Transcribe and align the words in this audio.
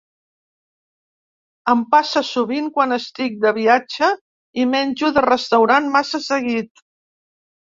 Em 1.73 1.83
passa 1.91 2.23
sovint 2.29 2.71
quan 2.77 2.95
estic 2.97 3.35
de 3.43 3.51
viatge 3.59 4.09
i 4.65 4.67
menjo 4.73 5.11
de 5.19 5.27
restaurant 5.29 5.93
massa 5.99 6.23
seguit. 6.31 6.85